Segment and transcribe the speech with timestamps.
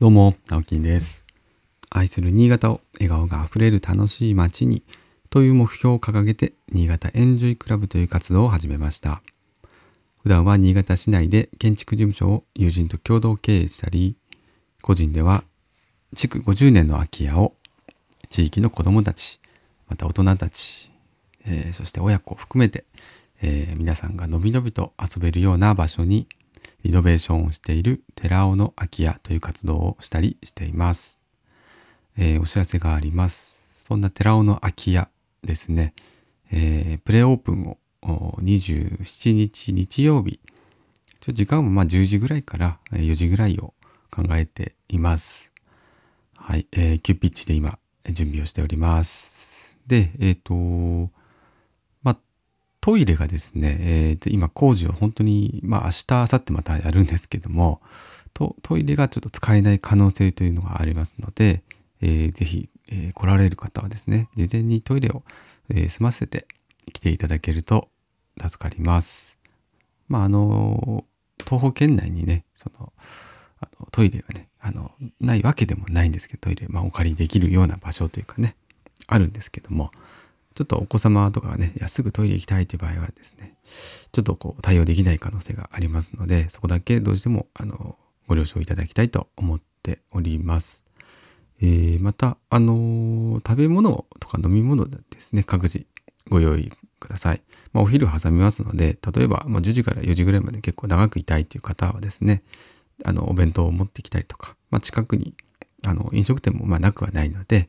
[0.00, 1.24] どうも、青木です。
[1.90, 4.84] 愛する新潟を笑顔があふれる楽しい街に
[5.28, 9.22] という目標を掲げて新潟エンジョイクラブという活動を始めました。
[10.22, 14.14] 普段は新潟市内で建築事務所を友人と共同経営したり、
[14.82, 15.42] 個人では
[16.14, 17.54] 築50年の空き家を
[18.30, 19.40] 地域の子どもたち、
[19.88, 20.92] また大人たち、
[21.44, 22.84] えー、そして親子を含めて、
[23.42, 26.28] えー、皆さんがのびのびと遊べるような場所に
[26.84, 31.18] リノベーションをしている寺尾の空き家という活動をしたりしています。
[32.16, 33.56] えー、お知らせがあります。
[33.76, 35.08] そんな寺尾の空き家
[35.42, 35.94] ですね、
[36.52, 37.78] えー、プレオープンを
[38.40, 40.40] 27日日曜日、
[41.20, 43.74] ちょ時間もまあ10時ぐらいから4時ぐらいを
[44.10, 45.52] 考えています。
[46.36, 49.76] はい、えー、急ピッチで今準備をしております。
[49.86, 51.10] で、えっ、ー、と、
[52.88, 57.82] トイレがですね、えー、今工事を本当に、まあ明日、明後日またやるんですけども、
[58.32, 61.62] トイレがちょっと使えない可能性というのがありますので、
[62.00, 65.22] えー、ぜひ、えー、来られる方はですね、事前にトイレを、
[65.68, 66.46] えー、済ませて
[66.94, 67.90] 来ていただけると
[68.40, 69.38] 助かります。
[70.08, 71.04] まああの、
[71.44, 72.94] 東方圏内にね、その、
[73.60, 78.56] あのトイレがね、あの、ないわけでもないんですけど、トイレ、まあお借りできるような場所というかね、
[79.08, 79.90] あるんですけども、
[80.58, 83.54] ちょっとお子様とかがね、いやすぐトイレ行きたいという場合はですね、
[84.10, 87.94] ちょっとこう対応できない可能性がありますので、そこだけどうしてもあの
[88.26, 90.82] ご了承いただきたいと思っております。
[91.62, 95.86] えー、また、あの食べ物とか飲み物ですね、各自
[96.28, 97.42] ご用意ください。
[97.72, 102.42] まあ、お昼挟みますので、例えば、まあ、10時から4時ぐらいまで結構長くいたいという方はですね、
[103.04, 105.34] あの、お弁当を持ってきたりとか、まあ、近くに、
[105.86, 107.68] あの、飲食店もまあなくはないので、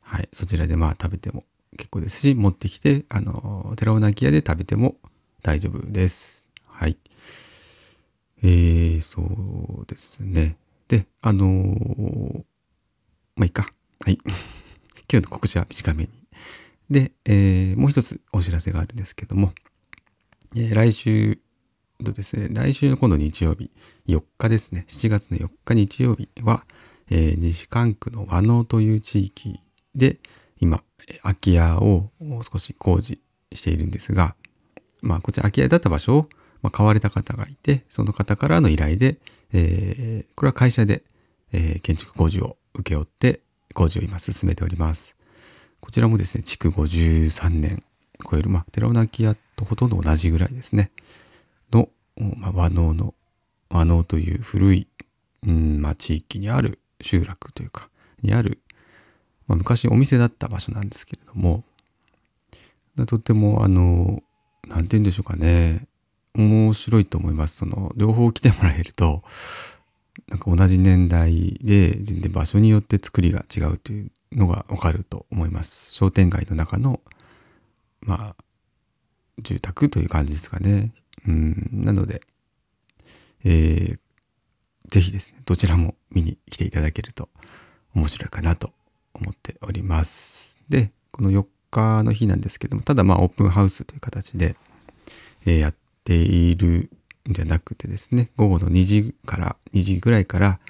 [0.00, 1.44] はい、そちらでまあ食べても
[1.76, 4.96] 結構ですし、持ってきて、あの、寺尾泣き屋で食べても
[5.42, 6.48] 大丈夫です。
[6.66, 6.96] はい。
[8.42, 9.22] えー、そ
[9.82, 10.56] うですね。
[10.88, 12.44] で、あのー、
[13.36, 13.68] まあ、いいか。
[14.04, 14.18] はい。
[15.10, 16.10] 今日の告知は短めに。
[16.90, 19.52] で、えー、もう一つお知らせがあるんですけども、
[20.54, 21.38] えー、来週
[22.04, 23.70] とですね、来週の今度日曜日、
[24.06, 26.64] 4日ですね、7月の4日日曜日は、
[27.10, 29.60] えー、西関区の和能という地域
[29.94, 30.18] で、
[30.58, 30.82] 今、
[31.22, 32.10] 空き家を
[32.50, 33.20] 少し工事
[33.52, 34.34] しているんですが、
[35.02, 36.28] まあ、こちら空き家だった場所を、
[36.62, 39.18] ま買われた方がいて、その方からの依頼で、
[39.52, 41.04] えー、これは会社で、
[41.52, 43.40] え、建築工事を請け負って
[43.72, 45.16] 工事を今進めております。
[45.80, 47.82] こちらもですね、築53年
[48.28, 50.90] 超える、まあ、寺尾の空き家とほとんど同じぐらいですね、
[51.72, 53.14] の、まあ、和能の、
[53.68, 54.88] 和能という古い、
[55.46, 57.90] うんまあ、地域にある集落というか、
[58.22, 58.60] にある
[59.46, 61.64] まあ、昔お店だった場所なんですけれども、
[63.06, 64.22] とってもあの、
[64.66, 65.86] なんて言うんでしょうかね、
[66.34, 67.56] 面白いと思います。
[67.56, 69.22] その、両方来てもらえると、
[70.28, 75.92] なんか同じ年代で全然場所によって作りが違うというのがわかると思います。
[75.92, 77.00] 商店街の中の、
[78.00, 78.44] まあ、
[79.42, 80.92] 住宅という感じですかね。
[81.26, 82.22] うん、なので、
[83.44, 83.98] えー、
[84.88, 87.28] ぜひですね、どちらも見に来ていただけると
[87.94, 88.72] 面白いかなと
[89.20, 90.58] 思っております。
[90.68, 94.56] で、この4日の日なんですけども、ただまあオープンハウスという形で、
[95.44, 96.90] え、やっている
[97.28, 100.60] んじゃなくてですね、午後の2時から、2時ぐらいから、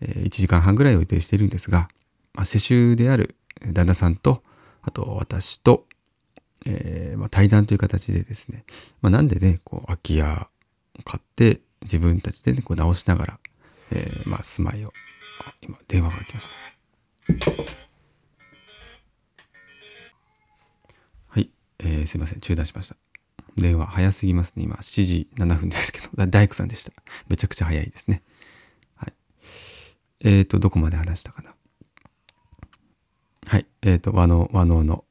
[0.00, 1.88] え、1時間半ぐらいを予定しているんですが、
[2.34, 3.36] まあ、世襲である
[3.72, 4.42] 旦那さんと、
[4.82, 5.86] あと私と、
[6.66, 8.64] えーまあ、対談という形でですね、
[9.00, 10.48] まあ、なんでね、こう空き家
[10.98, 13.38] を買って自分たちでね、こう直しながら、
[13.92, 14.92] えー、まあ住まいを、
[15.60, 17.85] 今電話が来ました。
[21.86, 22.96] えー、すいません、中断しました。
[23.56, 24.64] 電話早すぎますね。
[24.64, 26.92] 今、7時7分ですけど、 大工さんでした。
[27.28, 28.22] めちゃくちゃ早いですね。
[28.96, 29.14] はい。
[30.20, 31.54] えっ、ー、と、どこまで話したかな。
[33.46, 33.66] はい。
[33.82, 35.04] えっ、ー、と、和能、和能の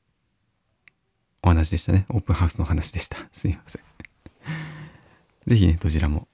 [1.42, 2.06] お話でしたね。
[2.10, 3.18] オープンハウスの話でした。
[3.32, 3.82] すいません。
[5.48, 6.28] ぜひね、どちらも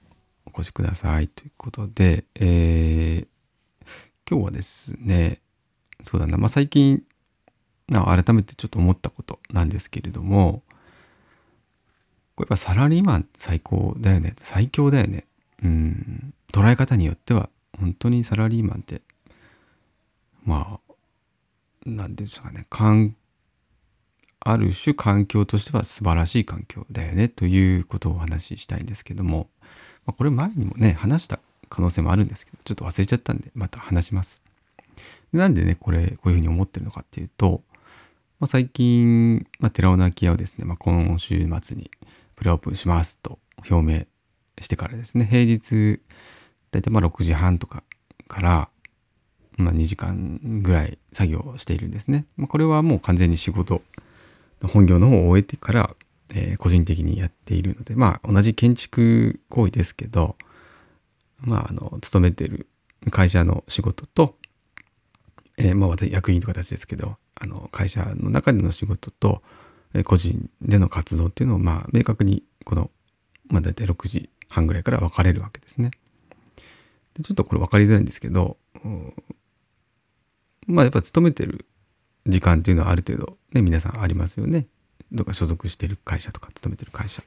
[0.44, 1.28] お越しください。
[1.28, 3.28] ということで、えー、
[4.28, 5.40] 今日はですね、
[6.02, 7.04] そうだな、まあ、最近
[7.88, 10.62] 改めてちょっと思ったことなんですけれども、
[12.34, 14.34] これやっぱサラリーマン最高だよね。
[14.38, 15.26] 最強だよね。
[15.62, 16.34] うん。
[16.52, 17.48] 捉え方によっては、
[17.78, 19.02] 本当にサラリーマンって、
[20.44, 20.92] まあ、
[21.86, 23.16] なんですかね、かん、
[24.40, 29.48] ある種環境としては素晴らしい環境だよね、ということをお話ししたいんですけども、
[30.06, 31.38] まあ、これ前にもね、話した
[31.68, 34.42] 可能性もあるんですけど、ちょっと忘れちゃったんで、また話します。
[35.32, 37.62] なんでね、これ、こういうふうに思ってるのかっていうと、
[38.42, 41.92] まあ、最近、まあ、寺尾の空き家をですね、まあ、今週末に
[42.34, 43.38] プレオープンしますと
[43.70, 44.06] 表明
[44.60, 46.00] してからですね、平日、
[46.72, 47.84] だいたいまあ6時半とか
[48.26, 48.68] から、
[49.58, 52.26] まあ、2時間ぐらい作業をしているんですね。
[52.36, 53.80] まあ、これはもう完全に仕事
[54.60, 55.94] 本業の方を終えてから、
[56.34, 60.34] えー、個人的にやっているのでまあ同じ建築行為ですけど
[61.38, 62.66] まああの勤めてる
[63.12, 64.34] 会社の仕事と、
[65.58, 69.42] えー、まあ私役員という形ですけどあの会社の中での仕事と、
[69.94, 72.90] え、個人での活動っていうのをまあ明確にこの、
[73.48, 75.90] まあ、大体6時半ぐらいから分かれるわけですね。
[77.14, 78.56] でちょっとこれ分かりづらいんですけど、
[80.66, 81.66] まあやっぱ勤めてる
[82.26, 84.66] 時間っていうのはある程度ね皆さんありますよね。
[85.10, 87.22] どっか所属してる会社とか勤めてる会社。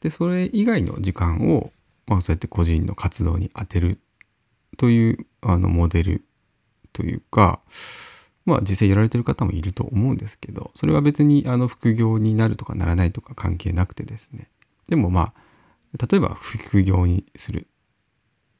[0.00, 1.70] でそれ以外の時間を、
[2.06, 4.00] まあ、そうやって個人の活動に充てる
[4.76, 6.24] というあのモデル
[6.92, 7.60] というか
[8.44, 14.48] まあ実際やられてる方もいると思うんですけどそれは別にあの副業になるとかならないとか関係なくてですね
[14.88, 15.34] でもまあ
[16.10, 17.66] 例えば副業にする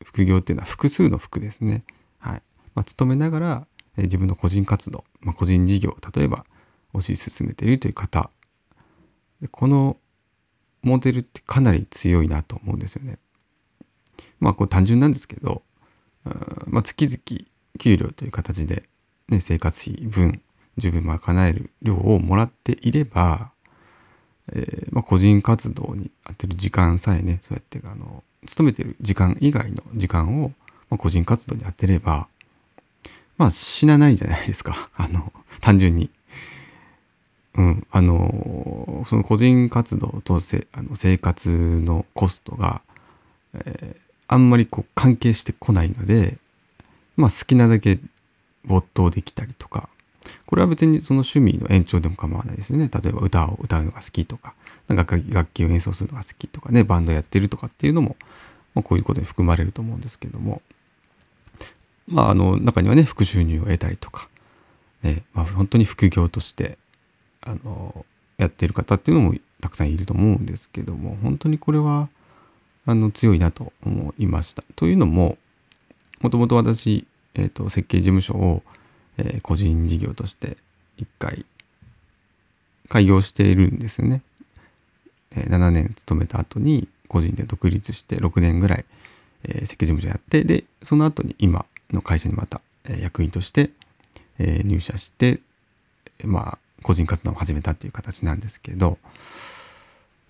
[0.04, 1.84] 副業っていうのは複数の服ですね。
[2.18, 2.42] はい
[2.74, 6.44] まあ、勤めながら自分の個人活動、まあ、個人事業例えば
[6.94, 8.30] 推し進めているという方
[9.50, 9.96] この
[10.82, 13.18] モデルってかなり強いなと思うんですよね。
[14.40, 15.62] まあこれ単純なんですけど、
[16.66, 18.84] まあ、月々給料という形で、
[19.28, 20.40] ね、生活費分
[20.78, 23.50] 十分賄える量をもらっていれば、
[24.52, 30.52] えー、まあ、個人活動に当てる時間さえねそうやってあの勤めてる時間以外の時間を、
[30.90, 32.28] まあ、個人活動に当てれば
[33.42, 34.90] まあ死なないじゃないですか。
[34.96, 36.10] あの、単純に。
[37.54, 42.82] うん、あの、その個人活動とせあの生活のコストが、
[43.52, 46.38] えー、あんまりこう関係してこないので、
[47.16, 47.98] まあ好きなだけ
[48.64, 49.88] 没頭できたりとか、
[50.46, 52.90] これは別にその趣味の延長でも構わないですよね。
[52.92, 54.54] 例えば歌を歌うのが好きとか、
[54.88, 58.16] なんか楽器を演奏するのが好きとかね、バンドやってるとかっていうのも、
[58.74, 60.62] まあ、こういうことに含まれると思うんですけども、
[62.08, 64.28] まあ、あの中にはね副収入を得たりとか、
[65.02, 66.78] えまあ、本当に副業として
[67.40, 68.04] あの
[68.38, 71.16] やってる方っていうのもたくさんいると思うんですけども。
[71.22, 72.08] 本当にこれは
[72.84, 74.64] あの強いなと思いました。
[74.74, 75.38] というのも
[76.22, 78.62] もともと私、えーと、設計事務所を、
[79.18, 80.56] えー、個人事業として
[80.96, 81.44] 一回
[82.88, 84.22] 開業しているんですよね。
[85.32, 88.84] えー、7年勤めた後に個人で独立して6年ぐらい、
[89.44, 93.70] えー、設計事務所やってでその後に今の会社にまたえ役員として
[94.38, 95.40] え入社して
[96.18, 98.98] えまあ個人活動を始めたっていう形なんですけど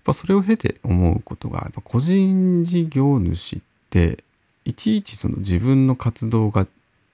[0.05, 3.59] やっそれを経て思うことがやっぱ個人事業主っ
[3.89, 4.23] て
[4.65, 6.67] いちいちその自分の活動が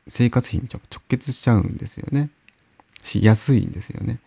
[0.08, 2.30] 生活費に直結しちゃうんですよね。
[3.02, 4.20] しやすいんですよね。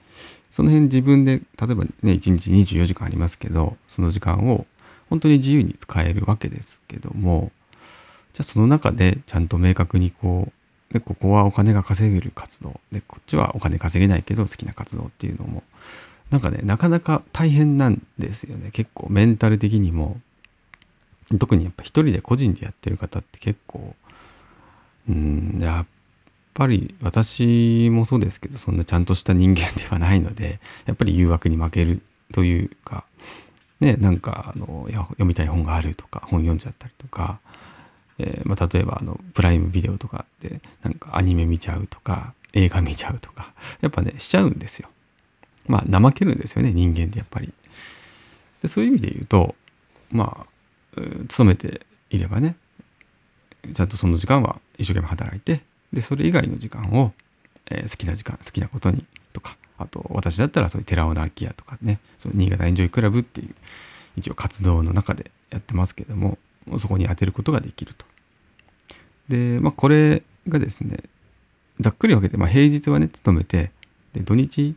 [0.51, 4.67] その辺自分で例えばね1日24時間ありますけどその時間を
[5.09, 7.51] 本当に自由に使えるわけですけども
[8.33, 10.49] じゃあその中でちゃんと明確にこ
[10.91, 15.63] うでここはお金が稼げる活動でこっちはお金稼げないけど好きな活動っていうのも
[16.31, 20.21] なんかねなかなか大変なんですよね結構メンタル的にも
[21.39, 23.95] 特にやっぱ一人で個人でやってる方って結構
[25.09, 25.87] うんやっ
[26.55, 32.03] ぱり私もそうですけどそんなちゃんとした人間ではないのでやっぱり誘惑に負ける
[32.33, 33.05] というか
[33.81, 37.41] ねなんかあの読みたい本があるとか本読んじゃったりとか
[38.19, 44.89] えー、まあ、例えばあのプライムビデオとかでなんかアニメ見ちゃうとか映画見ちゃうとかやっぱねしちゃうんですよ。
[45.67, 47.53] まあ怠けるんですよね人間ってやっぱり。
[48.63, 49.55] でそういう意味で言うと
[50.11, 50.47] まあ
[51.29, 52.57] 勤めていればね
[53.73, 57.13] ちゃんとその時間は一生懸命働いてでそれ以外の時間を、
[57.71, 63.55] えー、好きな時間好きなことにとかあと私だったらそういう寺尾の空き家とかねその新潟エンジョイクラブっていう
[64.17, 66.39] 一応活動の中でやってますけども
[66.79, 68.07] そこに当てることができると。
[69.29, 70.99] で、まあ、これがですね、
[71.81, 73.71] ざっくり分けて、まあ、平日はね、勤めて、
[74.13, 74.75] で土日、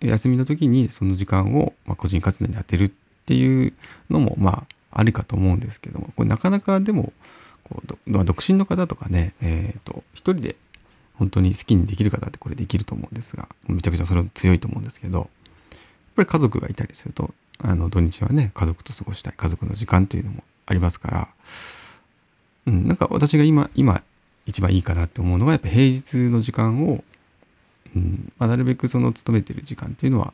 [0.00, 2.92] 休みの時にその時間を、ま、個人活動に当てるっ
[3.26, 3.72] ていう
[4.10, 7.12] のも、まあ、ありかと思うんですけども、これなかなかでも、
[7.64, 10.56] こうまあ、独身の方とかね、えっ、ー、と、一人で
[11.18, 15.28] 本当に好きにできる方ってこれできると思うんですが、めちゃくちゃそれ強いと思うんですけど、やっ
[16.16, 21.28] ぱり家族がいたりすると、あの土日はね、家族と過ごしたい、家族の時間というのもありますから、
[22.66, 24.02] うん、なんか私が今、今
[24.46, 27.04] 一番いいかなって思うのが、やっぱ平日の時間を、
[27.94, 30.32] うんまあ、なるべくその勤めてる時間っていうのは、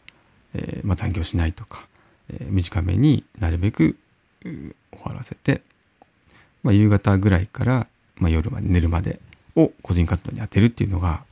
[0.54, 1.86] えー、まあ、残業しないとか、
[2.30, 3.96] えー、短めになるべく
[4.42, 5.62] 終わらせて、
[6.62, 9.20] まあ、夕方ぐらいから、まあ、夜まで寝るまで
[9.56, 11.24] を個人活動に当てるっていうのが、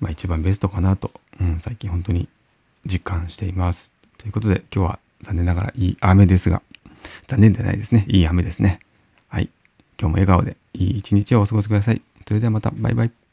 [0.00, 2.28] まあ、一番ベストかなと、うん、最近本当に
[2.84, 3.92] 実感しています。
[4.18, 6.62] ということで今日は残念ながらいい雨ですが、
[7.26, 8.04] 残念でないですね。
[8.08, 8.80] いい雨ですね。
[9.28, 9.50] はい。
[9.98, 12.02] 今日も笑顔でいい一日をお過ごしください。
[12.26, 13.25] それではまた、バイバイ。